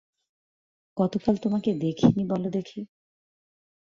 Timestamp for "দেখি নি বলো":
1.81-2.49